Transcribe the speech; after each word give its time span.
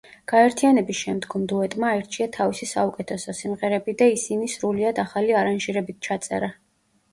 გაერთიანების 0.31 0.95
შემდგომ 1.01 1.43
დუეტმა 1.51 1.91
აირჩია 1.97 2.27
თავისი 2.39 2.69
საუკეთესო 2.71 3.37
სიმღერები 3.41 3.97
და 4.01 4.09
ისინი 4.17 4.51
სრულიად 4.57 5.05
ახალი 5.07 5.39
არანჟირებით 5.45 6.05
ჩაწერა. 6.11 6.53